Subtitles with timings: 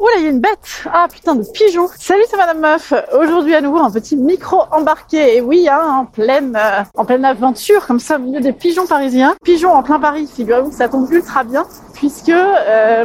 [0.00, 3.54] Oula, il y a une bête Ah putain de pigeon Salut, c'est Madame Meuf Aujourd'hui
[3.54, 5.36] à nouveau un petit micro embarqué.
[5.36, 8.86] Et oui, hein, en pleine euh, en pleine aventure, comme ça, au milieu des pigeons
[8.86, 9.34] parisiens.
[9.44, 11.66] Pigeons en plein Paris, figurez-vous, ça tombe ultra bien
[12.00, 13.04] puisque euh,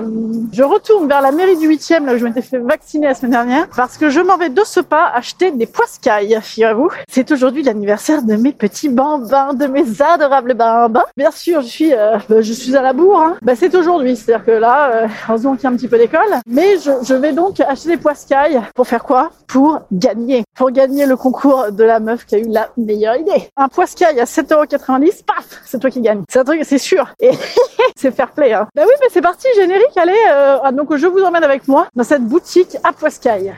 [0.54, 3.32] je retourne vers la mairie du 8e, là où je m'étais fait vacciner la semaine
[3.32, 6.90] dernière, parce que je m'en vais de ce pas acheter des poiscailles, figurez-vous.
[7.10, 11.04] C'est aujourd'hui l'anniversaire de mes petits bambins, de mes adorables bambins.
[11.18, 13.20] Bien sûr, je suis, euh, bah, je suis à la bourre.
[13.20, 13.36] Hein.
[13.42, 16.22] Bah, c'est aujourd'hui, c'est-à-dire que là, heureusement qu'il y a un petit peu d'école.
[16.48, 19.32] Mais je, je vais donc acheter des poiscailles pour faire quoi?
[19.48, 20.44] Pour gagner.
[20.56, 23.50] Pour gagner le concours de la meuf qui a eu la meilleure idée.
[23.58, 26.22] Un poiscaille à 7,90€, paf, c'est toi qui gagne.
[26.30, 27.08] C'est un truc, c'est sûr.
[27.20, 27.32] Et
[27.96, 28.54] c'est fair play.
[28.54, 28.68] Hein.
[28.76, 30.14] Bah oui, mais c'est parti, générique, allez.
[30.32, 33.56] Euh, ah, donc je vous emmène avec moi dans cette boutique à Poiscaille.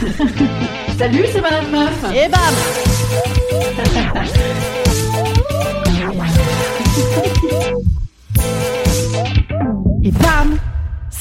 [0.98, 2.04] Salut, c'est Madame Meuf.
[2.14, 2.40] Et bam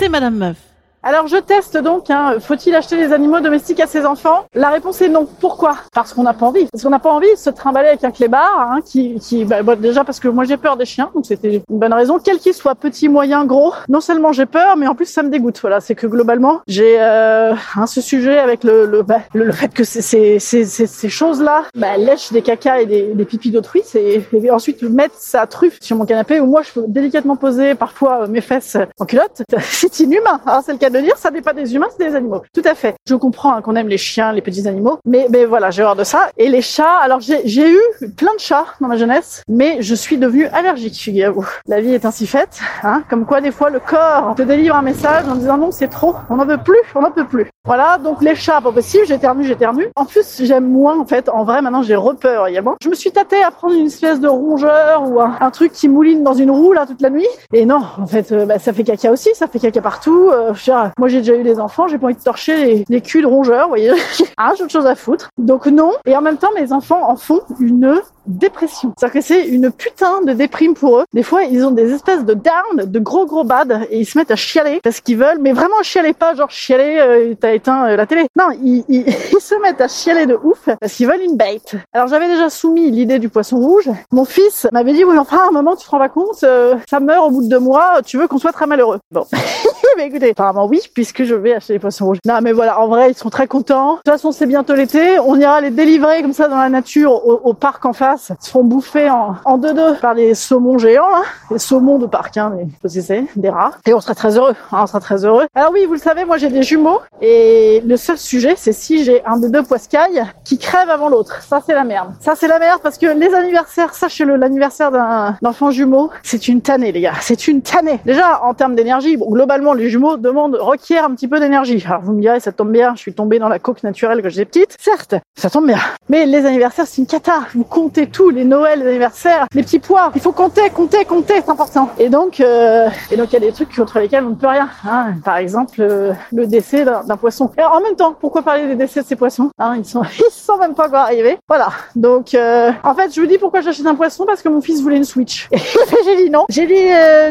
[0.03, 0.72] C'est Madame Meuf.
[1.05, 4.45] Alors je teste donc, hein, faut-il acheter des animaux domestiques à ses enfants?
[4.53, 5.27] La réponse est non.
[5.41, 5.75] Pourquoi?
[5.93, 6.65] Parce qu'on n'a pas envie.
[6.71, 9.63] Parce qu'on n'a pas envie de se trimballer avec un clébard, hein, qui, qui bah,
[9.63, 12.19] bah, déjà parce que moi j'ai peur des chiens, donc c'était une bonne raison.
[12.23, 15.29] Quel qu'il soit, petit, moyen, gros, non seulement j'ai peur, mais en plus ça me
[15.29, 15.59] dégoûte.
[15.59, 19.73] Voilà, c'est que globalement j'ai euh, hein, ce sujet avec le le, bah, le, fait
[19.73, 24.23] que ces ces, ces, choses-là bah, lèchent des cacas et des, des pipis d'autrui, c'est
[24.31, 28.23] et ensuite mettre sa truffe sur mon canapé où moi je peux délicatement poser parfois
[28.23, 29.41] euh, mes fesses en culotte.
[29.59, 32.41] C'est inhumain, hein, c'est le cas dire, ça n'est pas des humains, c'est des animaux.
[32.53, 32.95] Tout à fait.
[33.07, 35.95] Je comprends hein, qu'on aime les chiens, les petits animaux, mais, mais voilà, j'ai horreur
[35.95, 36.29] de ça.
[36.37, 37.79] Et les chats, alors j'ai eu
[38.15, 41.47] plein de chats dans ma jeunesse, mais je suis devenue allergique, figurez-vous.
[41.67, 44.81] La vie est ainsi faite, hein, comme quoi des fois le corps te délivre un
[44.81, 47.47] message en disant non, c'est trop, on n'en veut plus, on n'en peut plus.
[47.65, 49.87] Voilà, donc les chats, pas possible, j'éternue, j'éternue.
[49.95, 52.75] En plus, j'aime moins, en fait, en vrai, maintenant j'ai repeur également.
[52.81, 56.23] Je me suis tâtée à prendre une espèce de rongeur ou un, truc qui mouline
[56.23, 57.27] dans une roue, là, toute la nuit.
[57.53, 60.29] Et non, en fait, euh, bah, ça fait caca aussi, ça fait caca partout.
[60.31, 60.53] Euh,
[60.97, 63.27] moi j'ai déjà eu des enfants, j'ai pas envie de torcher les, les culs de
[63.27, 63.91] rongeurs, vous voyez.
[64.37, 65.29] ah, j'ai autre chose à foutre.
[65.37, 65.91] Donc non.
[66.05, 68.93] Et en même temps, mes enfants en font une dépression.
[68.97, 71.05] C'est-à-dire que c'est une putain de déprime pour eux.
[71.13, 74.17] Des fois, ils ont des espèces de down, de gros gros bad, et ils se
[74.17, 77.87] mettent à chialer parce qu'ils veulent, mais vraiment chialer pas genre chialer, euh, t'as éteint
[77.87, 78.27] euh, la télé.
[78.37, 81.61] Non, ils, ils, ils se mettent à chialer de ouf parce qu'ils veulent une bait.
[81.93, 83.89] Alors j'avais déjà soumis l'idée du poisson rouge.
[84.11, 87.27] Mon fils m'avait dit, oui, enfin, moment, tu te rends pas compte, euh, ça meurt
[87.27, 88.99] au bout de deux mois, tu veux qu'on soit très malheureux.
[89.11, 89.25] Bon.
[89.97, 92.19] mais écoutez, apparemment oui, puisque je vais acheter les poissons rouges.
[92.25, 93.93] Non, mais voilà, en vrai, ils sont très contents.
[93.93, 95.19] De toute façon, c'est bientôt l'été.
[95.19, 98.31] On ira les délivrer comme ça dans la nature, au, parc en face.
[98.41, 101.23] Ils se font bouffer en, en deux-deux par les saumons géants, là.
[101.51, 103.71] Les saumons de parc, hein, mais vous savez, des rats.
[103.85, 104.55] Et on sera très heureux.
[104.71, 105.45] hein, on sera très heureux.
[105.55, 106.99] Alors oui, vous le savez, moi j'ai des jumeaux.
[107.21, 111.41] Et le seul sujet, c'est si j'ai un des deux poiscailles qui crève avant l'autre.
[111.43, 112.13] Ça, c'est la merde.
[112.19, 116.61] Ça, c'est la merde parce que les anniversaires, sachez-le, l'anniversaire d'un enfant jumeau, c'est une
[116.61, 117.13] tannée, les gars.
[117.21, 117.99] C'est une tannée.
[118.05, 121.83] Déjà, en termes d'énergie, bon, globalement, les jumeaux demandent, requièrent un petit peu d'énergie.
[121.87, 124.29] Alors, vous me direz, ça tombe bien, je suis tombée dans la coque naturelle que
[124.29, 124.77] j'étais petite.
[124.79, 125.77] Certes, ça tombe bien.
[126.09, 127.41] Mais les anniversaires, c'est une cata.
[127.53, 130.11] Vous comptez tout, les Noëls, les anniversaires, les petits pois.
[130.15, 131.89] Il faut compter, compter, compter, c'est important.
[131.99, 134.47] Et donc, euh, et donc, il y a des trucs contre lesquels on ne peut
[134.47, 134.69] rien.
[134.87, 135.15] hein.
[135.25, 137.51] Par exemple, euh, le décès d'un poisson.
[137.57, 140.31] Et en même temps, pourquoi parler des décès de ces poissons hein, Ils sont, ils
[140.31, 141.37] sont même pas encore arrivés.
[141.49, 141.67] Voilà.
[141.95, 144.81] Donc, euh, en fait, je vous dis pourquoi j'achète un poisson parce que mon fils
[144.81, 145.49] voulait une Switch.
[146.05, 146.45] J'ai dit non.
[146.49, 146.73] J'ai dit,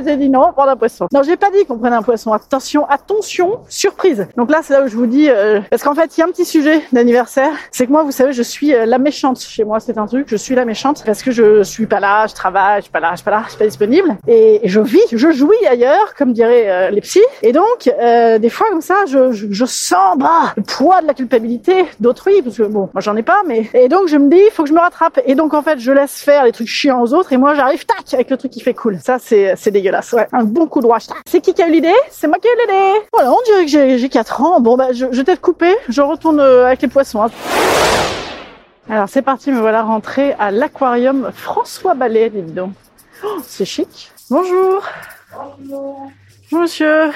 [0.05, 1.07] j'ai dit non, prendre un poisson.
[1.13, 2.33] Non, j'ai pas dit qu'on prenait un poisson.
[2.45, 4.27] Attention, attention, surprise.
[4.37, 6.27] Donc là, c'est là où je vous dis, euh, parce qu'en fait, il y a
[6.27, 7.53] un petit sujet d'anniversaire.
[7.71, 9.81] C'est que moi, vous savez, je suis euh, la méchante chez moi.
[9.81, 12.81] C'est un truc, je suis la méchante parce que je suis pas là, je travaille,
[12.81, 14.17] je suis pas là, je suis pas là, je suis pas disponible.
[14.27, 17.21] Et, je vis, je jouis ailleurs, comme diraient euh, les psys.
[17.43, 21.07] Et donc, euh, des fois comme ça, je, je, je sens bah, le poids de
[21.07, 24.29] la culpabilité d'autrui, parce que bon, moi j'en ai pas, mais et donc je me
[24.31, 25.21] dis, faut que je me rattrape.
[25.27, 27.85] Et donc en fait, je laisse faire les trucs chiants aux autres, et moi j'arrive
[27.85, 28.99] tac avec le truc qui fait cool.
[29.03, 30.13] Ça c'est c'est dégueulasse.
[30.13, 30.99] Ouais, un bon coup droit.
[31.27, 31.95] C'est qui qui a eu l'idée?
[32.11, 32.29] C'est
[33.13, 34.61] Voilà, on dirait que j'ai j'ai 4 ans.
[34.61, 35.75] Bon bah je, je vais peut-être couper.
[35.89, 37.23] Je retourne euh, avec les poissons.
[37.23, 37.31] hein.
[38.91, 42.73] Alors c'est parti, me voilà rentrée à l'aquarium François Ballet, dis donc.
[43.25, 44.11] Oh, c'est chic.
[44.31, 44.83] Bonjour.
[45.59, 46.11] Bonjour.
[46.51, 47.11] Monsieur.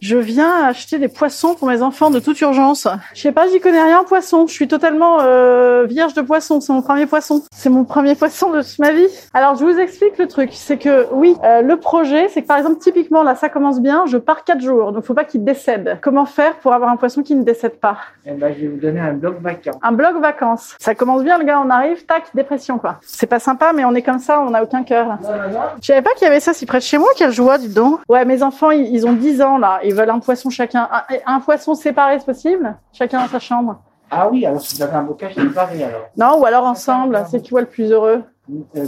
[0.00, 2.86] Je viens acheter des poissons pour mes enfants de toute urgence.
[3.14, 4.46] Je sais pas, j'y connais rien en poisson.
[4.46, 6.60] Je suis totalement euh, vierge de poisson.
[6.60, 7.42] C'est mon premier poisson.
[7.50, 9.08] C'est mon premier poisson de toute ma vie.
[9.34, 10.50] Alors je vous explique le truc.
[10.52, 14.04] C'est que oui, euh, le projet, c'est que par exemple typiquement là, ça commence bien.
[14.06, 15.98] Je pars quatre jours, donc faut pas qu'il décède.
[16.00, 17.96] Comment faire pour avoir un poisson qui ne décède pas?
[18.24, 19.80] Eh ben, je vais vous donner un bloc vacant.
[19.82, 20.76] Un bloc vacances.
[20.78, 21.60] Ça commence bien, le gars.
[21.64, 22.98] On arrive, tac, dépression quoi.
[23.02, 24.40] C'est pas sympa, mais on est comme ça.
[24.42, 25.18] On n'a aucun cœur.
[25.80, 27.08] Je savais pas qu'il y avait ça si près de chez moi.
[27.16, 27.98] Quelle joie, dis donc.
[28.08, 29.80] Ouais, mes enfants, ils, ils ont 10 ans là.
[29.88, 30.86] Ils veulent un poisson chacun.
[30.92, 31.02] Un,
[31.36, 32.76] un poisson séparé, c'est possible?
[32.92, 33.80] Chacun dans sa chambre.
[34.10, 36.08] Ah oui, alors si vous avez un bocage séparé alors.
[36.14, 37.24] Non, ou alors ensemble.
[37.30, 38.22] C'est qui voit le plus heureux?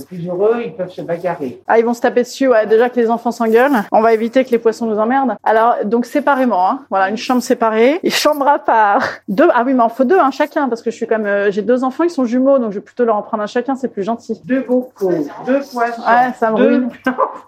[0.06, 1.62] Plus heureux, ils peuvent se bagarrer.
[1.66, 2.48] Ah, ils vont se taper dessus.
[2.48, 3.82] Ouais, déjà que les enfants s'engueulent.
[3.92, 5.36] On va éviter que les poissons nous emmerdent.
[5.44, 6.70] Alors, donc séparément.
[6.70, 6.80] Hein.
[6.90, 9.02] Voilà, une chambre séparée et chambre à part.
[9.28, 9.48] Deux.
[9.54, 11.62] Ah oui, mais il faut deux, hein, chacun, parce que je suis comme euh, j'ai
[11.62, 13.74] deux enfants, ils sont jumeaux, donc je vais plutôt leur en prendre un chacun.
[13.76, 14.40] C'est plus gentil.
[14.44, 15.10] Deux bocaux,
[15.46, 16.02] deux poissons.
[16.02, 16.66] Ouais, ça me deux...
[16.66, 16.88] ruine.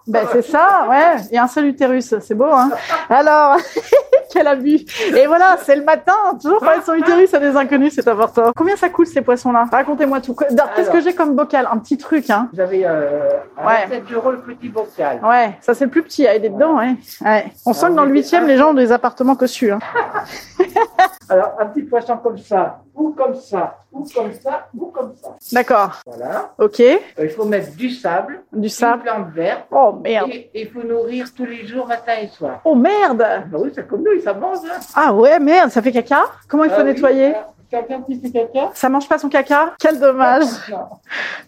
[0.07, 1.17] Ben c'est ça, ouais.
[1.31, 2.71] Et un seul utérus, c'est beau, hein.
[3.09, 3.57] Alors,
[4.33, 4.81] quel abus.
[5.17, 8.53] Et voilà, c'est le matin, toujours parler de son utérus à des inconnus, c'est important.
[8.57, 9.67] Combien ça coûte ces poissons-là?
[9.71, 10.35] Racontez-moi tout.
[10.35, 11.69] Qu'est-ce que j'ai comme bocal?
[11.71, 12.49] Un petit truc, hein.
[12.53, 13.87] Vous avez euh, à Ouais.
[13.89, 15.21] 7 euros le petit bocal.
[15.25, 16.95] Ouais, ça c'est le plus petit à aider dedans, ouais.
[17.25, 17.47] ouais.
[17.67, 19.71] On sent que dans le huitième, les gens ont des appartements cossus.
[19.73, 19.79] Hein.
[21.29, 25.31] Alors, un petit poisson comme ça, ou comme ça, ou comme ça, ou comme ça.
[25.53, 26.01] D'accord.
[26.07, 26.53] Voilà.
[26.59, 26.81] Ok.
[26.81, 29.03] Euh, il faut mettre du sable, Du une sable.
[29.03, 30.29] plante verte, Oh merde.
[30.31, 32.61] et il faut nourrir tous les jours, matin et soir.
[32.65, 33.19] Oh merde.
[33.19, 34.59] Bah oui, c'est comme nous, ça mange.
[34.71, 34.79] Hein.
[34.95, 36.23] Ah ouais, merde, ça fait caca.
[36.49, 37.35] Comment il faut Ah nettoyer?
[37.73, 40.45] Quelqu'un qui fait caca Ça mange pas son caca Quel dommage.
[40.71, 40.89] Non.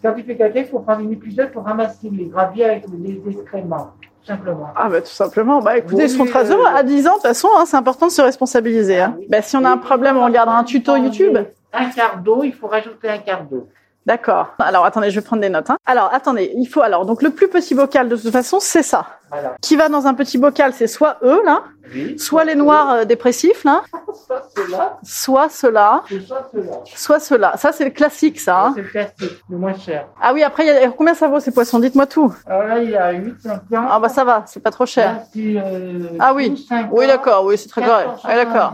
[0.01, 3.21] Quand il fait caca, il faut prendre une épuisette pour ramasser les graviers avec les
[3.29, 4.69] excréments, tout simplement.
[4.75, 5.61] Ah bah tout simplement.
[5.61, 6.65] Bah écoutez, ils sont très euh, heureux.
[6.65, 8.99] À 10 ans, de toute façon, hein, c'est important de se responsabiliser.
[9.01, 9.13] Hein.
[9.13, 9.27] Ah oui.
[9.29, 11.37] Bah si on a un problème, on regardera un tuto YouTube.
[11.71, 13.69] Un quart d'eau, il faut rajouter un quart d'eau.
[14.07, 14.53] D'accord.
[14.59, 15.69] Alors attendez, je vais prendre des notes.
[15.69, 15.77] Hein.
[15.85, 19.07] Alors attendez, il faut alors donc le plus petit bocal de toute façon, c'est ça.
[19.31, 19.55] Voilà.
[19.61, 21.63] Qui va dans un petit bocal, c'est soit eux là,
[21.93, 22.17] Oui.
[22.19, 23.81] soit les noirs euh, dépressifs là,
[24.55, 26.03] cela, soit ou soit cela.
[26.85, 27.57] soit ceux-là.
[27.57, 28.65] Ça c'est le classique ça.
[28.65, 28.71] Hein.
[28.75, 30.07] C'est le classique, le moins cher.
[30.21, 31.79] Ah oui, après il y a combien ça vaut ces poissons?
[31.79, 32.33] Dites-moi tout.
[32.45, 33.87] Alors là, il y a 8, 5 ans.
[33.89, 35.21] Ah bah ça va, c'est pas trop cher.
[35.35, 36.49] Là, euh, Ah oui.
[36.51, 38.09] 12, 5 Oui d'accord, oui c'est très correct.
[38.23, 38.73] Oui d'accord.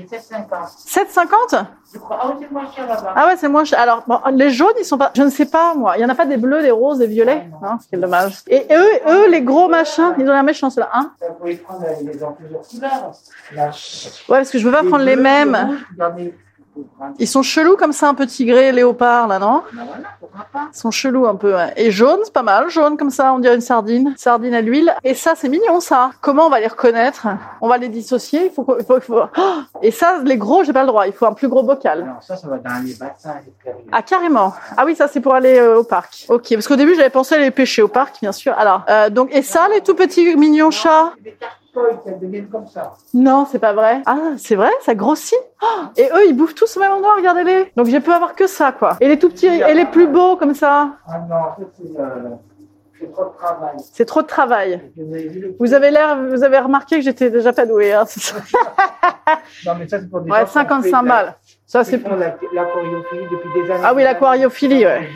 [0.00, 1.54] 470 et 7,50.
[1.54, 2.18] 7,50 Je crois.
[2.22, 3.12] Ah oui, c'est moins cher là-bas.
[3.14, 3.78] Ah ouais, c'est moins cher.
[3.80, 5.96] Alors, bon, les jaunes, ils sont pas, je ne sais pas, moi.
[5.96, 7.46] Il y en a pas des bleus, des roses, des violets?
[7.62, 7.98] Ah, non.
[8.00, 8.42] Dommage.
[8.48, 11.12] Et eux, eux, les gros machins, ils ont la méchance, là, hein?
[11.28, 13.12] Vous pouvez prendre euh, les en plusieurs couleurs.
[13.54, 13.66] Là.
[14.28, 15.54] Ouais, parce que je veux pas prendre les mêmes.
[15.54, 16.34] rouges, prenez-
[17.18, 19.62] Ils sont chelous comme ça, un peu tigré, léopard, là, non?
[19.72, 20.68] Ben voilà, pourquoi pas.
[20.72, 21.72] Ils sont chelous un peu, ouais.
[21.76, 22.70] Et jaune, c'est pas mal.
[22.70, 24.14] Jaune comme ça, on dirait une sardine.
[24.16, 24.94] Sardine à l'huile.
[25.04, 26.12] Et ça, c'est mignon, ça.
[26.20, 27.26] Comment on va les reconnaître?
[27.60, 28.46] On va les dissocier.
[28.46, 29.20] Il faut, il faut, il faut...
[29.36, 31.06] Oh Et ça, les gros, j'ai pas le droit.
[31.06, 32.04] Il faut un plus gros bocal.
[32.04, 33.34] Non, ça, ça va dans les bassins.
[33.90, 34.54] Ah carrément.
[34.76, 36.26] Ah oui, ça c'est pour aller euh, au parc.
[36.28, 38.54] Ok, parce qu'au début j'avais pensé à les pêcher au parc, bien sûr.
[38.56, 41.12] Alors, euh, donc et ça, les tout petits mignons chats?
[42.20, 42.92] Deviennent comme ça.
[43.14, 44.02] Non, c'est pas vrai.
[44.04, 45.38] Ah, c'est vrai, ça grossit.
[45.62, 45.66] Oh
[45.96, 47.14] et eux, ils bouffent tous au même endroit.
[47.16, 47.72] Regardez-les.
[47.76, 48.96] Donc j'ai pu avoir que ça, quoi.
[49.00, 50.90] Et les tout petits, et les plus beaux comme ça.
[51.06, 52.04] Ah non, ça, c'est euh,
[53.00, 53.76] c'est trop de travail.
[53.92, 54.92] C'est trop de travail.
[55.58, 57.92] Vous avez l'air, vous avez remarqué que j'étais déjà pas douée.
[57.92, 58.04] Hein.
[59.66, 61.34] Non, mais ça, c'est pour des ouais, gens qui ont fait 55 de la- balles.
[61.72, 61.96] Ça c'est.
[61.96, 63.82] l'aquariophilie depuis des années.
[63.82, 65.08] Ah oui, l'aquariophilie, ouais.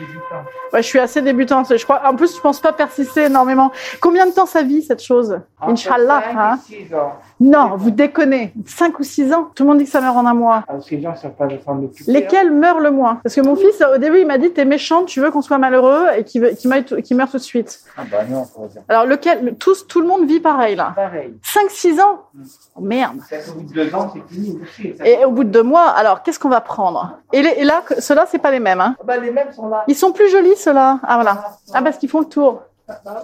[0.73, 1.67] Ouais, je suis assez débutante.
[1.77, 2.01] Je crois.
[2.03, 3.71] En plus, je pense pas persister énormément.
[4.01, 6.23] Combien de temps ça vit cette chose Inch'Allah.
[6.35, 7.13] Hein 6 ans.
[7.39, 8.53] Non, vous déconnez.
[8.65, 9.49] 5 ou 6 ans.
[9.53, 10.63] Tout le monde dit que ça meurt en un mois.
[10.81, 12.11] Ces gens ne savent pas occuper.
[12.11, 13.19] Lesquels meurent le moins?
[13.23, 15.59] Parce que mon fils, au début, il m'a dit, t'es méchante, tu veux qu'on soit
[15.59, 17.81] malheureux et qu'il veut- qu'il meure, tout- de suite.
[17.97, 18.81] Ah bah non, faut dire.
[18.89, 20.91] Alors, lequel le- tous, Tout le monde vit pareil, là.
[20.95, 21.35] Pareil.
[21.43, 22.23] 5-6 ans?
[22.75, 23.19] Oh, Merde.
[23.29, 24.59] Ça, au bout de deux ans, c'est fini
[25.05, 27.81] Et au bout de deux mois, alors, qu'est-ce qu'on va prendre et, les- et là,
[27.99, 28.81] ceux-là, c'est pas les mêmes.
[28.81, 28.95] Hein.
[28.99, 29.83] Ah bah, les mêmes sont là.
[29.87, 30.99] Ils sont plus jolis, ceux-là.
[31.03, 31.51] Ah, voilà.
[31.73, 32.61] Ah, parce qu'ils font le tour.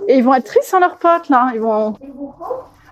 [0.07, 1.51] Et ils vont être tristes sans leurs potes, là.
[1.53, 1.95] Ils vont...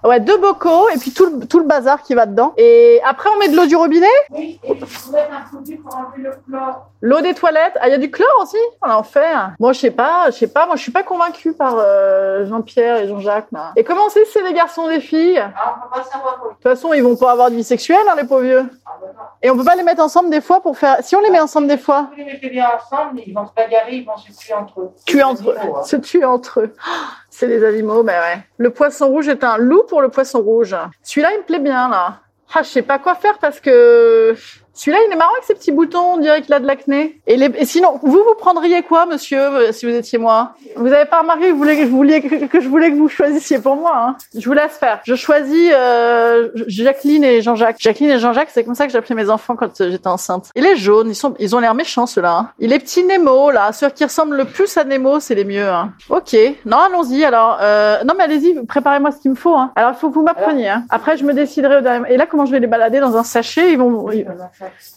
[0.03, 2.53] Ouais, deux bocaux et puis tout le, tout le bazar qui va dedans.
[2.57, 4.07] Et après, on met de l'eau du robinet?
[4.31, 4.89] Oui, et mettre
[5.31, 6.90] un produit pour enlever le chlore.
[7.03, 7.77] L'eau des toilettes.
[7.81, 9.33] Ah, il y a du chlore aussi On en fait.
[9.59, 10.67] Moi, je sais pas, je sais pas.
[10.67, 13.47] Moi, je suis pas convaincue par euh, Jean-Pierre et Jean-Jacques.
[13.51, 13.71] là.
[13.75, 15.33] Et comment c'est si c'est des garçons et des filles?
[15.35, 16.39] De Ah, on peut pas savoir.
[16.39, 16.49] quoi.
[16.51, 18.65] toute façon, ils vont pas avoir de vie sexuelle, hein, les pauvres vieux.
[18.85, 19.07] Ah, bah.
[19.41, 20.97] Et on peut pas les mettre ensemble des fois pour faire.
[21.01, 23.47] Si on les met ensemble des fois, Si vous les mettez bien ensemble, ils vont
[23.47, 24.91] se bagarrer, ils vont se tuer entre eux.
[25.05, 25.83] tuer entre eux, hein.
[25.83, 26.73] se tuer entre eux.
[26.85, 26.89] Ah,
[27.31, 28.41] C'est des animaux, ben ouais.
[28.57, 30.75] Le poisson rouge est un loup pour le poisson rouge.
[31.01, 32.19] Celui-là, il me plaît bien là.
[32.53, 34.35] Ah, je sais pas quoi faire parce que
[34.73, 36.13] celui-là, il est marrant avec ses petits boutons.
[36.13, 37.21] On dirait qu'il a de l'acné.
[37.27, 37.51] Et, les...
[37.57, 40.53] et sinon, vous vous prendriez quoi, monsieur, euh, si vous étiez moi?
[40.75, 43.09] Vous avez pas remarqué que, vous voulez, que, je voulais, que je voulais que vous
[43.09, 44.15] choisissiez pour moi hein?
[44.37, 44.99] Je vous laisse faire.
[45.03, 47.77] Je choisis euh, Jacqueline et Jean-Jacques.
[47.79, 50.49] Jacqueline et Jean-Jacques, c'est comme ça que j'appelais mes enfants quand euh, j'étais enceinte.
[50.55, 51.09] Il est jaune.
[51.09, 52.37] Ils sont, ils ont l'air méchants ceux-là.
[52.37, 52.49] Hein.
[52.59, 53.71] Il est petit Nemo là.
[53.73, 55.67] Ceux qui ressemblent le plus à Nemo, c'est les mieux.
[55.67, 55.91] Hein.
[56.09, 56.35] Ok.
[56.65, 57.23] Non, allons-y.
[57.23, 58.65] Alors, euh, non mais allez-y.
[58.65, 59.55] Préparez-moi ce qu'il me faut.
[59.55, 59.71] Hein.
[59.75, 60.69] Alors, il faut que vous m'appreniez.
[60.69, 60.83] Hein.
[60.89, 61.77] Après, je me déciderai.
[61.77, 62.13] Au dernier...
[62.13, 63.71] Et là, comment je vais les balader dans un sachet?
[63.71, 64.25] Ils vont, ils,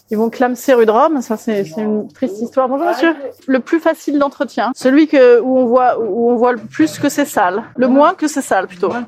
[0.09, 1.21] ils vont clamser rue de.
[1.21, 2.69] Ça, c'est une triste histoire.
[2.69, 3.15] Bonjour, monsieur.
[3.47, 4.71] Le plus facile d'entretien.
[4.75, 7.63] Celui que où on voit on voit le plus que c'est sale.
[7.75, 8.89] Le moins que c'est sale plutôt.
[8.89, 9.05] Moi,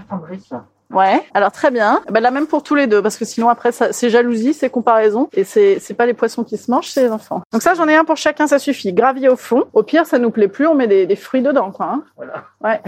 [0.00, 0.66] je prendrais ça.
[0.90, 1.22] Ouais.
[1.34, 2.02] Alors très bien.
[2.10, 5.28] Ben, la même pour tous les deux parce que sinon après c'est jalousie, c'est comparaison
[5.32, 7.42] et c'est c'est pas les poissons qui se mangent, c'est les enfants.
[7.52, 8.92] Donc ça j'en ai un pour chacun, ça suffit.
[8.92, 9.64] Gravier au fond.
[9.72, 11.86] Au pire ça nous plaît plus, on met des, des fruits dedans quoi.
[11.86, 12.04] Hein.
[12.16, 12.44] Voilà.
[12.60, 12.80] Ouais.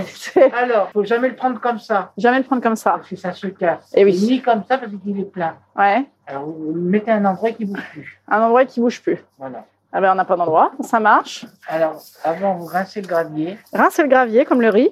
[0.53, 2.93] Alors, faut jamais le prendre comme ça, Jamais le prendre comme ça.
[2.93, 3.91] parce que ça se casse.
[3.95, 4.19] Eh oui.
[4.21, 5.55] Ni comme ça, parce qu'il est plein.
[5.77, 6.05] Ouais.
[6.27, 8.21] Alors, vous mettez un endroit qui bouge plus.
[8.29, 9.19] Un endroit qui bouge plus.
[9.39, 9.65] Voilà.
[9.93, 11.45] Ah ben on n'a pas d'endroit, ça marche.
[11.69, 14.91] Alors, avant, vous rincez le gravier, Rincez le gravier comme le riz,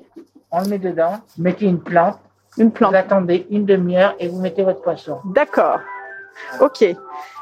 [0.50, 2.18] on le met dedans, mettez une plante,
[2.58, 2.90] une plante.
[2.92, 5.18] vous attendez une demi-heure et vous mettez votre poisson.
[5.24, 5.78] D'accord.
[6.60, 6.82] Ok.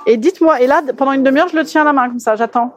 [0.07, 2.35] Et dites-moi, et là pendant une demi-heure je le tiens à la main comme ça,
[2.37, 2.75] j'attends.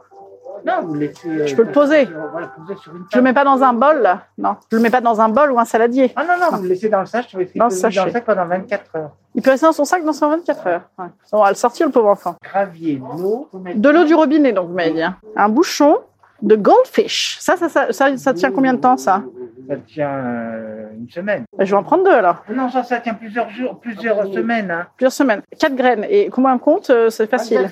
[0.63, 1.27] Non, vous laissez.
[1.27, 2.05] euh, Je peux le poser.
[2.05, 4.25] sur- Voilà, poser sur une Je le mets pas dans un bol là.
[4.37, 4.57] Non.
[4.71, 6.13] Je le mets pas dans un bol ou un saladier.
[6.15, 8.11] Ah non, non, vous le laissez dans le sac, je vais Dans le dans le
[8.11, 9.09] sac pendant 24 heures.
[9.33, 10.81] Il peut rester dans son sac dans 124 heures.
[10.99, 11.05] Ouais.
[11.31, 12.35] On va le sortir le pauvre enfant.
[12.43, 15.01] Gravier, l'eau, mettez De l'eau du robinet, donc vous m'avez dit.
[15.01, 15.15] hein.
[15.35, 15.97] Un bouchon
[16.41, 17.37] de goldfish.
[17.39, 19.23] Ça, ça, ça, ça, ça tient combien de temps, ça
[19.69, 21.43] Ça tient euh, une semaine.
[21.57, 22.43] Ben, Je vais en prendre deux, alors.
[22.53, 24.71] Non, ça, ça tient plusieurs jours, plusieurs semaines.
[24.71, 24.87] Hein.
[24.97, 25.41] Plusieurs semaines.
[25.59, 26.05] Quatre graines.
[26.09, 27.69] Et combien on compte euh, C'est facile.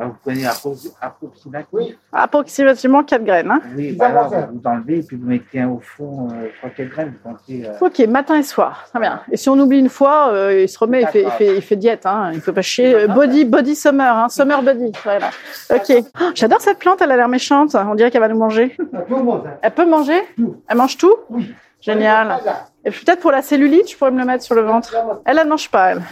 [0.00, 1.86] Ben, vous prenez appro- approximativement.
[2.12, 3.50] Approximativement quatre graines.
[3.50, 3.60] Hein.
[3.76, 6.88] Oui, voilà, vous, vous enlevez et puis vous mettez un au fond, euh, trois, quatre
[6.88, 7.66] graines, vous comptez.
[7.66, 8.86] euh, Ok, matin et soir.
[8.90, 9.20] Très bien.
[9.30, 11.62] Et si on oublie une fois, euh, il se remet, il fait, il fait, il
[11.62, 12.06] fait diète.
[12.06, 12.30] Hein.
[12.32, 13.06] Il faut pas chier.
[13.08, 14.16] Body, body summer.
[14.16, 14.28] Hein.
[14.28, 14.92] Summer body.
[15.04, 15.30] Voilà.
[15.72, 15.92] Ok.
[16.20, 17.02] Oh, J'adore cette plante.
[17.02, 17.74] Elle a l'air méchante.
[17.74, 18.76] On dirait qu'elle va nous manger.
[19.62, 20.20] Elle peut manger?
[20.68, 21.14] Elle mange tout?
[21.28, 21.54] Oui.
[21.80, 22.38] Génial.
[22.84, 24.94] Et peut-être pour la cellulite, je pourrais me le mettre sur le ventre.
[25.26, 26.02] Elle, elle mange pas, elle.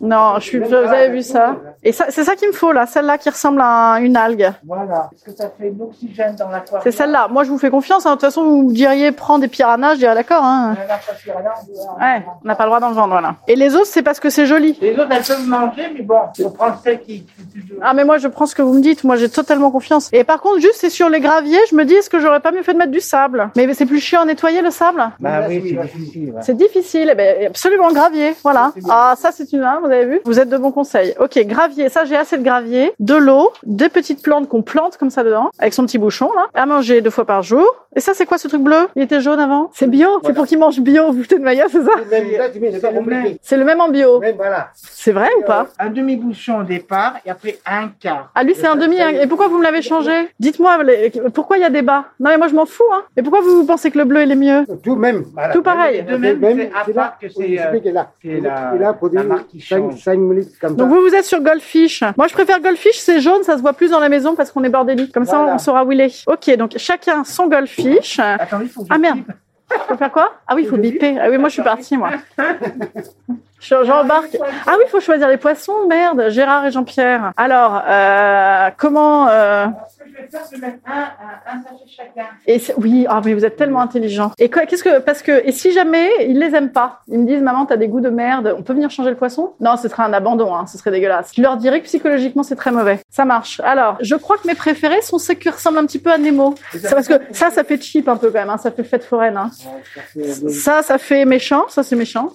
[0.00, 2.86] Non, je suis, vous avez vu ça Et ça, c'est ça qu'il me faut là,
[2.86, 4.52] celle-là qui ressemble à une algue.
[4.64, 5.10] Voilà.
[5.12, 7.26] Est-ce que ça fait de l'oxygène dans l'aquarium C'est celle-là.
[7.28, 8.06] Moi, je vous fais confiance.
[8.06, 8.10] hein.
[8.10, 10.44] De toute façon, vous me diriez prends des piranhas, je dirais d'accord.
[10.44, 10.76] Hein.
[12.00, 13.36] Ouais, on n'a pas le droit d'en vendre, voilà.
[13.48, 14.78] Et les autres, c'est parce que c'est joli.
[14.80, 17.26] Les autres, elles peuvent manger, mais bon, on prend celle qui-
[17.82, 19.02] Ah, mais moi, je prends ce que vous me dites.
[19.04, 20.08] Moi, j'ai totalement confiance.
[20.12, 22.52] Et par contre, juste, c'est sur les graviers, je me dis, est-ce que j'aurais pas
[22.52, 23.50] mieux fait de mettre du sable?
[23.56, 25.10] Mais c'est plus chiant à nettoyer le sable?
[25.20, 26.30] Bah oui, c'est difficile.
[26.32, 26.40] ouais.
[26.42, 28.72] C'est difficile, eh ben, absolument gravier, voilà.
[28.88, 30.20] Ah, ça c'est une hein, vous avez vu?
[30.24, 31.14] Vous êtes de bons conseils.
[31.20, 35.10] Ok, gravier, ça j'ai assez de gravier, de l'eau, des petites plantes qu'on plante comme
[35.10, 37.66] ça dedans, avec son petit bouchon là, à manger deux fois par jour.
[37.96, 38.88] Et ça c'est quoi ce truc bleu?
[38.96, 39.70] Il était jaune avant?
[39.72, 40.08] C'est bio?
[40.24, 41.92] C'est pour qu'il mange bio, vous de ma gueule, c'est ça?
[43.42, 44.20] C'est le même en bio.
[44.36, 44.68] voilà.
[44.74, 45.66] C'est vrai ou pas?
[45.78, 48.30] Un demi-bouchon au départ et après un quart.
[48.34, 49.10] Ah lui c'est un demi, hein.
[49.22, 50.10] et pourquoi vous me l'avez changé?
[50.40, 53.02] Dites-moi, les- pourquoi il y a débat Non mais moi je m'en fous, hein.
[53.16, 54.64] Et pourquoi vous, vous pensez que le bleu il est mieux?
[54.82, 55.24] Tout même.
[55.32, 55.53] Voilà.
[55.54, 56.02] Tout pareil.
[56.02, 57.56] De même, à part là, que faut c'est,
[58.78, 60.02] la- produit la marque qui 5, change.
[60.02, 60.94] 5 minutes comme Donc ça.
[60.94, 62.02] vous, vous êtes sur Goldfish.
[62.16, 64.64] Moi, je préfère Goldfish, c'est jaune, ça se voit plus dans la maison parce qu'on
[64.64, 65.12] est bordélique.
[65.12, 66.24] Comme ça, on saura où il est.
[66.26, 68.18] Ok, donc chacun son Goldfish.
[68.18, 69.20] Attendez, il faut que Ah merde.
[69.88, 70.34] Faut faire quoi?
[70.46, 71.16] Ah oui, il faut biper.
[71.18, 72.10] Ah oui, moi, je suis partie, moi.
[73.64, 74.36] Je- J'embarque.
[74.66, 75.86] Ah oui, il faut choisir les poissons.
[75.88, 77.32] Merde, Gérard et Jean-Pierre.
[77.36, 81.84] Alors, euh, comment euh, Ce que je vais faire, c'est mettre un, un, un sachet
[81.96, 82.28] chacun.
[82.46, 84.32] et oui, ah mais vous êtes tellement intelligent.
[84.38, 87.26] Et quoi Qu'est-ce que parce que et si jamais ils les aiment pas, ils me
[87.26, 89.54] disent maman t'as des goûts de merde, on peut venir changer le poisson?
[89.60, 91.32] Non, ce serait un abandon, hein, ce serait dégueulasse.
[91.34, 93.00] Je leur dirais que psychologiquement c'est très mauvais.
[93.10, 93.60] Ça marche.
[93.64, 96.54] Alors, je crois que mes préférés sont ceux qui ressemblent un petit peu à Nemo.
[96.72, 98.50] C'est parce que ça, ça fait cheap un peu quand même.
[98.50, 99.36] Hein, ça fait fête foraine.
[99.36, 99.50] Hein.
[100.50, 101.64] Ça, ça fait méchant.
[101.68, 102.30] Ça, c'est méchant.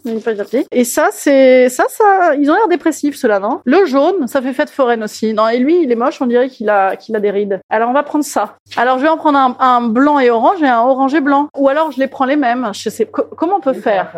[0.71, 2.35] Et ça, c'est ça, ça.
[2.35, 3.61] Ils ont l'air dépressifs, ceux-là, non?
[3.65, 5.33] Le jaune, ça fait fête foraine aussi.
[5.33, 6.21] Non, et lui, il est moche.
[6.21, 7.59] On dirait qu'il a, qu'il a des rides.
[7.69, 8.55] Alors, on va prendre ça.
[8.77, 11.49] Alors, je vais en prendre un, un blanc et orange et un orange et blanc.
[11.57, 12.69] Ou alors, je les prends les mêmes.
[12.73, 13.05] Je sais.
[13.05, 14.11] co- comment on peut faire?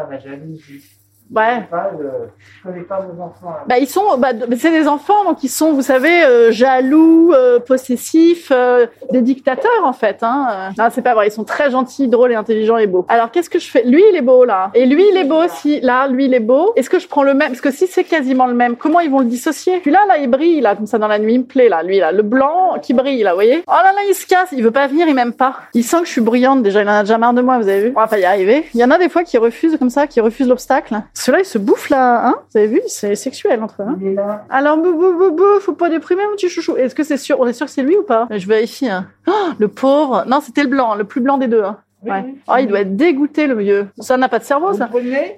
[1.33, 1.61] Ouais.
[1.69, 3.51] Pas, je connais pas vos enfants.
[3.51, 3.63] là.
[3.67, 7.59] Bah ils sont, bah, c'est des enfants donc ils sont, vous savez, euh, jaloux, euh,
[7.59, 10.17] possessifs, euh, des dictateurs en fait.
[10.23, 10.71] Hein.
[10.77, 11.27] Non, c'est pas vrai.
[11.27, 13.05] Ils sont très gentils, drôles et intelligents et beaux.
[13.07, 13.83] Alors qu'est-ce que je fais?
[13.83, 15.79] Lui il est beau là, et lui il est beau aussi.
[15.81, 16.73] Là, lui il est beau.
[16.75, 17.47] Est-ce que je prends le même?
[17.49, 19.79] Parce que si c'est quasiment le même, comment ils vont le dissocier?
[19.79, 21.35] Puis là, là, il brille là comme ça dans la nuit.
[21.35, 23.63] Il me plaît là, lui là, le blanc qui brille là, vous voyez?
[23.67, 24.49] Oh là là, il se casse.
[24.51, 25.55] Il veut pas venir, il m'aime pas.
[25.73, 26.81] Il sent que je suis brillante déjà.
[26.81, 27.93] Il en a déjà marre de moi, vous avez vu?
[27.95, 28.65] On va pas y arriver.
[28.73, 30.95] Il y en a des fois qui refusent comme ça, qui refusent l'obstacle.
[31.21, 33.85] Ceux-là, ils se bouffent là, hein Vous avez vu C'est sexuel entre eux.
[33.87, 34.43] Hein Il est là.
[34.49, 36.75] alors, bou, bou, bou, bou, faut pas déprimer mon petit chouchou.
[36.77, 38.27] Est-ce que c'est sûr On est sûr que c'est lui ou pas?
[38.31, 38.89] Je vérifie.
[38.89, 39.05] Hein.
[39.27, 40.23] Oh, le pauvre.
[40.27, 41.63] Non, c'était le blanc, le plus blanc des deux.
[41.63, 41.77] Hein.
[42.03, 42.23] Oui, Ouais.
[42.25, 42.39] oui.
[42.47, 43.87] Oh, il doit être dégoûté le vieux.
[43.99, 44.89] Ça n'a pas de cerveau, ça.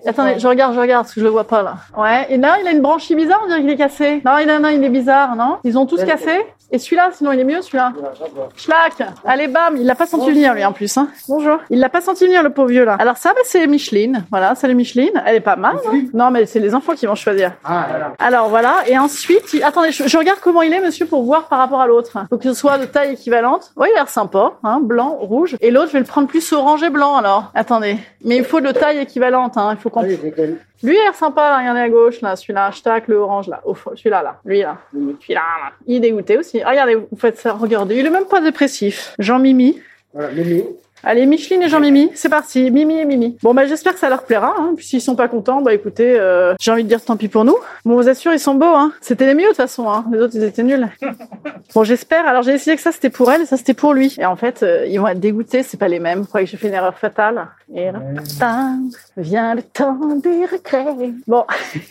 [0.05, 1.75] Attendez, je regarde, je regarde, parce que je le vois pas là.
[1.97, 2.25] Ouais.
[2.29, 4.21] Et là, il a une branchie bizarre, on dirait qu'il est cassé.
[4.25, 5.57] Non, il a, non, il est bizarre, non?
[5.65, 6.05] Ils ont tous Ouais.
[6.07, 6.45] cassé?
[6.73, 7.93] Et celui-là, sinon il est mieux, celui-là.
[8.57, 10.97] Schlack Allez, bam Il l'a pas senti venir, lui, en plus.
[10.97, 11.07] Hein.
[11.29, 11.59] Bonjour.
[11.69, 12.95] Il l'a pas senti venir, le pauvre vieux, là.
[12.99, 14.25] Alors ça, bah, c'est Micheline.
[14.31, 15.21] Voilà, c'est Micheline.
[15.25, 15.75] Elle est pas mal.
[15.87, 16.01] hein.
[16.15, 17.51] Non, mais c'est les enfants qui vont choisir.
[17.63, 18.13] Ah, voilà.
[18.17, 21.47] Alors voilà, et ensuite, il- attendez, je, je regarde comment il est, monsieur, pour voir
[21.47, 22.17] par rapport à l'autre.
[22.27, 23.71] Faut que ce soit de taille équivalente.
[23.77, 25.55] Oui, il a l'air sympa, hein, blanc, rouge.
[25.61, 27.51] Et l'autre, je vais le prendre plus orange et blanc alors.
[27.53, 29.57] Attendez, mais il faut de taille équivalente.
[29.57, 29.69] Hein.
[29.73, 30.01] Il faut qu'on.
[30.81, 33.61] Lui, il a l'air sympa, là, regardez à gauche, là, celui-là, hashtag le orange là,
[33.73, 35.71] fond, celui-là, là, lui là, celui-là, là.
[35.85, 36.61] Il est dégoûté aussi.
[36.61, 39.15] Ah, regardez, vous faites ça, regardez, il est même pas dépressif.
[39.19, 39.79] Jean Mimi.
[40.13, 40.65] Voilà, Mimi.
[41.05, 42.71] Allez, Micheline et Jean-Mimi, c'est parti.
[42.71, 43.37] Mimi et Mimi.
[43.43, 44.55] Bon, bah, j'espère que ça leur plaira.
[44.57, 44.73] Hein.
[44.77, 47.43] Puis s'ils sont pas contents, bah, écoutez, euh, j'ai envie de dire tant pis pour
[47.43, 47.57] nous.
[47.83, 48.65] Bon, vous assure, ils sont beaux.
[48.65, 48.93] Hein.
[49.01, 49.89] C'était les mieux de toute façon.
[49.89, 50.05] Hein.
[50.13, 50.87] Les autres, ils étaient nuls.
[51.75, 52.25] bon, j'espère.
[52.25, 54.15] Alors, j'ai essayé que ça, c'était pour elle ça, c'était pour lui.
[54.17, 55.61] Et en fait, euh, ils vont être dégoûtés.
[55.63, 56.21] C'est pas les mêmes.
[56.21, 57.47] Vous croyez que j'ai fait une erreur fatale?
[57.75, 58.77] Et là,
[59.17, 61.11] vient le temps des regrets.
[61.27, 61.43] Bon,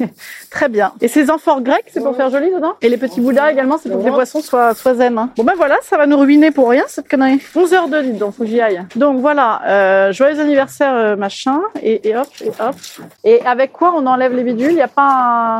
[0.50, 0.92] très bien.
[1.00, 2.74] Et ces amphores grecs, c'est pour faire joli dedans?
[2.80, 5.18] Et les petits bouddhas également, c'est pour que les poissons soient, soient zen.
[5.18, 5.30] Hein.
[5.36, 7.40] Bon, ben voilà, ça va nous ruiner pour rien, cette connerie.
[7.54, 8.82] 11h02, dites donc, faut que j'y aille.
[9.02, 12.76] Donc voilà, euh, joyeux anniversaire, euh, machin, et, et hop, et hop.
[13.24, 14.70] Et avec quoi on enlève les bidules?
[14.70, 15.02] Il n'y a pas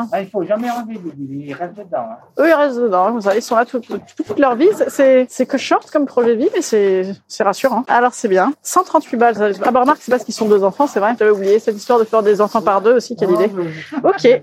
[0.03, 0.09] un...
[0.13, 2.07] Ah, il faut jamais enlever les billes, il reste dedans.
[2.09, 2.17] Hein.
[2.39, 4.69] Eux, ils restent dedans, ça, ils sont là toute, toute, leur vie.
[4.87, 7.83] C'est, c'est que short comme projet de vie, mais c'est, c'est rassurant.
[7.89, 8.53] Alors c'est bien.
[8.63, 9.55] 138 balles.
[9.65, 11.17] Ah bah remarque, c'est parce qu'ils sont deux enfants, c'est vrai.
[11.19, 13.51] J'avais oublié cette histoire de faire des enfants par deux aussi, quelle idée.
[14.05, 14.41] Ok.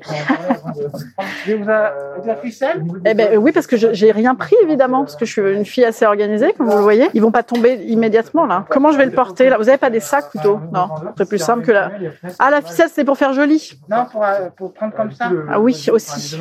[1.48, 5.24] Vous la ficelle Eh ben oui, parce que je- j'ai rien pris évidemment, parce que
[5.26, 7.08] je suis une fille assez organisée, comme vous le voyez.
[7.14, 8.66] Ils vont pas tomber immédiatement là.
[8.70, 9.58] Comment je vais le porter là?
[9.58, 10.60] Vous avez pas des sacs plutôt?
[10.74, 11.92] Non, c'est plus simple que la.
[12.40, 13.80] Ah la ficelle c'est pour faire joli.
[13.90, 15.32] Non, pour, euh, pour prendre comme ça.
[15.50, 16.38] Ah oui aussi.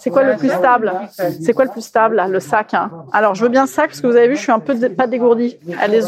[0.00, 0.92] C'est quoi le plus stable?
[1.42, 2.74] C'est quoi le plus stable là Le sac.
[2.74, 2.90] Hein?
[3.12, 4.74] Alors je veux bien le sac parce que vous avez vu, je suis un peu
[4.90, 5.58] pas dégourdie.
[5.80, 6.02] Allez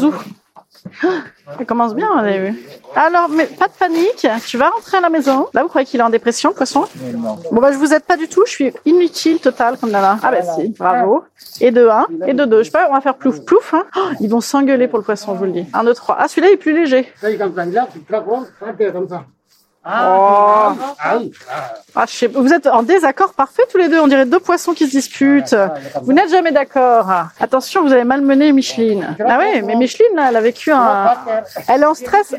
[1.59, 2.63] Elle commence bien, avez vu.
[2.95, 5.49] Alors, mais pas de panique, tu vas rentrer à la maison.
[5.53, 6.87] Là, vous croyez qu'il est en dépression, poisson?
[7.53, 10.19] Bon, bah, je vous aide pas du tout, je suis inutile total comme Nana.
[10.23, 11.25] Ah, bah, si, bravo.
[11.61, 12.59] Et de 1, et de 2.
[12.59, 13.75] Je sais pas, on va faire plouf plouf.
[13.75, 13.85] Hein.
[14.03, 15.67] Oh, ils vont s'engueuler pour le poisson, je vous le dis.
[15.75, 16.17] 1, 2, 3.
[16.19, 17.13] Ah, celui-là il est plus léger.
[17.21, 17.89] Ça, comme ça, là,
[18.93, 19.25] comme ça.
[19.83, 21.33] Ah, Ah oui.
[21.51, 23.99] Ah, Ah, je sais, vous êtes en désaccord parfait tous les deux.
[23.99, 25.57] On dirait deux poissons qui se disputent.
[26.03, 27.07] Vous n'êtes jamais d'accord.
[27.41, 29.17] Attention, vous avez malmené Micheline.
[29.27, 31.11] Ah oui, mais Micheline, là, elle a vécu un.
[31.69, 32.35] Elle est en stress.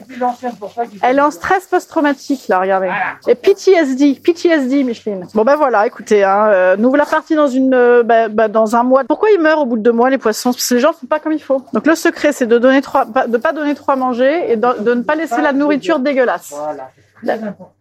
[1.01, 2.89] Elle est en stress post-traumatique, là, regardez.
[3.27, 5.25] Et PTSD, PTSD, Micheline.
[5.33, 8.75] Bon, ben voilà, écoutez, hein, euh, nous voilà partis dans une, euh, bah, bah, dans
[8.75, 9.03] un mois.
[9.07, 10.51] Pourquoi ils meurent au bout de deux mois, les poissons?
[10.53, 11.63] Parce que les gens font pas comme il faut.
[11.73, 14.55] Donc le secret, c'est de donner trois, pas- de pas donner trop à manger et
[14.55, 16.53] de, de ne pas laisser la nourriture dégueulasse.
[16.55, 16.89] Voilà.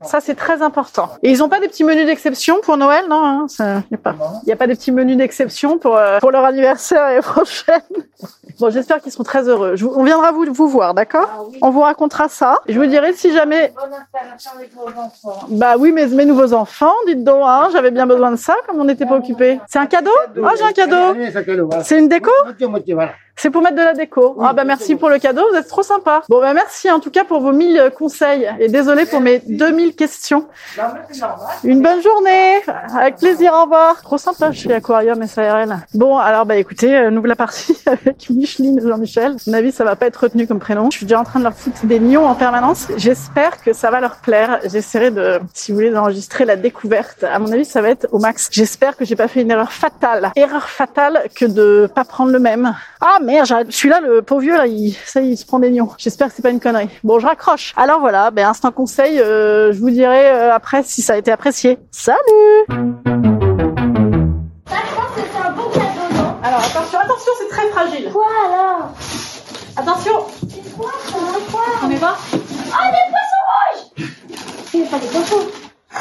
[0.02, 1.08] Ça, c'est très important.
[1.22, 3.98] Et ils ont pas des petits menus d'exception pour Noël, non hein Ça, y a
[3.98, 4.14] pas.
[4.42, 7.80] Il n'y a pas des petits menus d'exception pour euh, pour leur anniversaire l'année prochaine.
[8.58, 9.76] Bon, j'espère qu'ils seront très heureux.
[9.76, 12.58] Je vous- on viendra vous vous voir, d'accord On vous racontera ça.
[12.68, 13.72] Je vous dirai si jamais.
[13.74, 15.46] Bonne installation avec vos enfants.
[15.48, 18.78] Bah oui, mais mes nouveaux enfants, dites donc, hein, j'avais bien besoin de ça, comme
[18.78, 19.58] on n'était pas occupé.
[19.66, 21.14] C'est un cadeau Oh, j'ai un cadeau.
[21.84, 22.30] C'est une déco.
[23.40, 24.36] C'est pour mettre de la déco.
[24.42, 26.20] Ah bah merci pour le cadeau, vous êtes trop sympa.
[26.28, 29.94] Bon bah merci en tout cas pour vos 1000 conseils et désolé pour mes 2000
[29.94, 30.44] questions.
[30.76, 31.38] Non, mais normal.
[31.64, 32.60] Une bonne journée,
[32.94, 34.02] avec plaisir, au revoir.
[34.02, 35.78] Trop sympa chez Aquarium SARL.
[35.94, 39.32] Bon, alors bah écoutez, euh, nous voilà partis avec Micheline et Jean-Michel.
[39.32, 40.90] À mon avis, ça va pas être retenu comme prénom.
[40.90, 42.88] Je suis déjà en train de leur foutre des nions en permanence.
[42.98, 44.60] J'espère que ça va leur plaire.
[44.64, 47.24] J'essaierai de, si vous voulez, d'enregistrer la découverte.
[47.24, 48.50] À mon avis, ça va être au max.
[48.52, 50.30] J'espère que j'ai pas fait une erreur fatale.
[50.36, 52.74] Erreur fatale que de pas prendre le même.
[53.00, 53.70] Ah merde.
[53.70, 55.90] Celui-là, le pauvre vieux, là, il, ça, il se prend des nions.
[55.98, 56.88] J'espère que c'est pas une connerie.
[57.04, 57.72] Bon, je raccroche.
[57.76, 61.30] Alors voilà, ben, instant conseil, euh, je vous dirai euh, après si ça a été
[61.32, 61.78] apprécié.
[61.90, 62.18] Salut!
[62.68, 62.76] Ça,
[64.68, 66.34] je pense que c'est un bon cadeau, non?
[66.42, 68.10] Alors attention, attention, c'est très fragile.
[68.12, 68.92] Quoi alors?
[69.76, 70.12] Attention,
[70.48, 71.12] C'est quoi ça?
[71.50, 72.16] Quoi on y va?
[72.32, 73.84] Oh, des poissons rouges
[74.70, 75.46] C'est pas des poissons.
[75.92, 75.98] Ah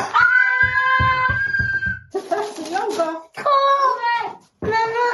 [2.12, 3.50] C'est bien ou pas Trop
[4.62, 5.10] Maman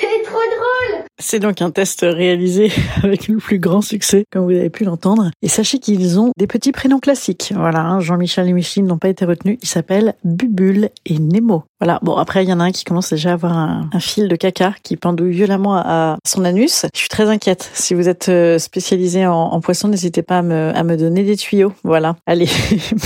[0.00, 2.70] C'est trop drôle C'est donc un test réalisé
[3.02, 5.30] avec le plus grand succès, comme vous avez pu l'entendre.
[5.42, 7.52] Et sachez qu'ils ont des petits prénoms classiques.
[7.56, 9.58] Voilà, hein, Jean-Michel et Micheline n'ont pas été retenus.
[9.62, 11.64] Ils s'appellent Bubule et Nemo.
[11.80, 11.98] Voilà.
[12.02, 14.36] Bon, après, il y en a un qui commence déjà à avoir un, fil de
[14.36, 16.86] caca qui pendouille violemment à son anus.
[16.94, 17.70] Je suis très inquiète.
[17.74, 21.24] Si vous êtes euh, spécialisé en, en poisson, n'hésitez pas à me, à me donner
[21.24, 21.72] des tuyaux.
[21.82, 22.16] Voilà.
[22.26, 22.48] Allez,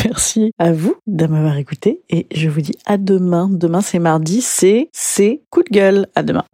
[0.05, 3.49] merci à vous de m'avoir écouté et je vous dis à demain.
[3.51, 4.43] Demain, c'est mardi.
[4.43, 6.07] C'est, c'est coup de gueule.
[6.15, 6.45] À demain.